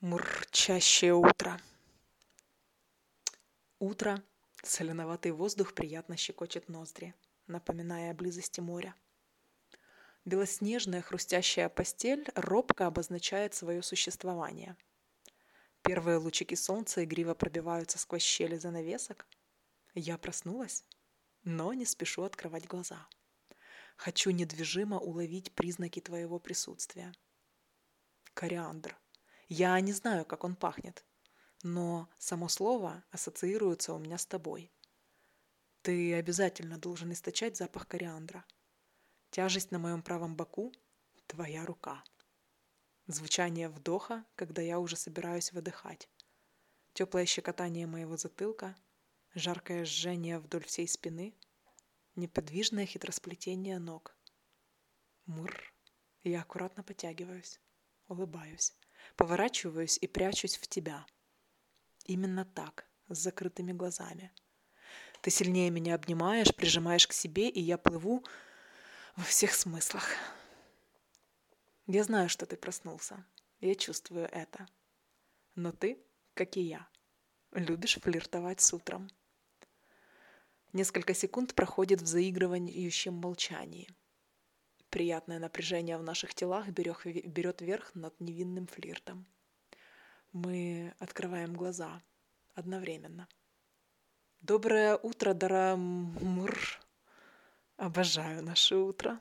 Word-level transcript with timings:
Мурчащее 0.00 1.12
утро. 1.12 1.60
Утро, 3.78 4.24
соленоватый 4.62 5.32
воздух 5.32 5.74
приятно 5.74 6.16
щекочет 6.16 6.70
ноздри, 6.70 7.14
напоминая 7.46 8.12
о 8.12 8.14
близости 8.14 8.60
моря. 8.60 8.94
Белоснежная 10.24 11.02
хрустящая 11.02 11.68
постель 11.68 12.26
робко 12.34 12.86
обозначает 12.86 13.52
свое 13.52 13.82
существование. 13.82 14.74
Первые 15.82 16.16
лучики 16.16 16.54
солнца 16.54 17.04
игриво 17.04 17.34
пробиваются 17.34 17.98
сквозь 17.98 18.22
щели 18.22 18.56
занавесок. 18.56 19.26
Я 19.92 20.16
проснулась, 20.16 20.82
но 21.44 21.74
не 21.74 21.84
спешу 21.84 22.22
открывать 22.22 22.66
глаза. 22.66 23.06
Хочу 23.98 24.30
недвижимо 24.30 24.98
уловить 24.98 25.52
признаки 25.52 26.00
твоего 26.00 26.38
присутствия. 26.38 27.12
Кориандр– 28.32 28.96
я 29.50 29.80
не 29.80 29.92
знаю, 29.92 30.24
как 30.24 30.44
он 30.44 30.54
пахнет, 30.54 31.04
но 31.64 32.08
само 32.18 32.48
слово 32.48 33.02
ассоциируется 33.10 33.92
у 33.92 33.98
меня 33.98 34.16
с 34.16 34.24
тобой. 34.24 34.72
Ты 35.82 36.14
обязательно 36.14 36.78
должен 36.78 37.12
источать 37.12 37.56
запах 37.56 37.88
кориандра. 37.88 38.44
Тяжесть 39.30 39.72
на 39.72 39.80
моем 39.80 40.02
правом 40.02 40.36
боку– 40.36 40.72
твоя 41.26 41.66
рука. 41.66 42.04
Звучание 43.08 43.68
вдоха, 43.68 44.24
когда 44.36 44.62
я 44.62 44.78
уже 44.78 44.94
собираюсь 44.94 45.50
выдыхать. 45.50 46.08
Теплое 46.92 47.26
щекотание 47.26 47.88
моего 47.88 48.16
затылка, 48.16 48.76
жаркое 49.34 49.84
жжение 49.84 50.38
вдоль 50.38 50.64
всей 50.64 50.86
спины, 50.86 51.34
неподвижное 52.14 52.86
хитросплетение 52.86 53.80
ног. 53.80 54.16
Мур. 55.26 55.74
Я 56.22 56.42
аккуратно 56.42 56.84
потягиваюсь, 56.84 57.60
улыбаюсь. 58.06 58.76
Поворачиваюсь 59.16 59.98
и 60.00 60.06
прячусь 60.06 60.56
в 60.56 60.66
тебя. 60.66 61.06
Именно 62.04 62.44
так, 62.44 62.86
с 63.08 63.18
закрытыми 63.18 63.72
глазами. 63.72 64.32
Ты 65.20 65.30
сильнее 65.30 65.70
меня 65.70 65.94
обнимаешь, 65.94 66.54
прижимаешь 66.54 67.06
к 67.06 67.12
себе, 67.12 67.48
и 67.48 67.60
я 67.60 67.76
плыву 67.76 68.24
во 69.16 69.24
всех 69.24 69.52
смыслах. 69.52 70.14
Я 71.86 72.04
знаю, 72.04 72.28
что 72.28 72.46
ты 72.46 72.56
проснулся. 72.56 73.24
Я 73.60 73.74
чувствую 73.74 74.28
это. 74.32 74.66
Но 75.54 75.72
ты, 75.72 75.98
как 76.34 76.56
и 76.56 76.62
я, 76.62 76.88
любишь 77.52 77.98
флиртовать 78.00 78.60
с 78.60 78.72
утром. 78.72 79.10
Несколько 80.72 81.14
секунд 81.14 81.54
проходит 81.54 82.00
в 82.00 82.06
заигрывающем 82.06 83.12
молчании. 83.12 83.88
Приятное 84.90 85.38
напряжение 85.38 85.96
в 85.98 86.02
наших 86.02 86.34
телах 86.34 86.68
берет 86.68 87.60
верх 87.60 87.94
над 87.94 88.18
невинным 88.20 88.66
флиртом. 88.66 89.24
Мы 90.32 90.92
открываем 90.98 91.54
глаза 91.54 92.02
одновременно. 92.54 93.28
Доброе 94.40 94.96
утро, 94.96 95.32
Дарамур. 95.32 96.58
Обожаю 97.76 98.42
наше 98.42 98.76
утро. 98.76 99.20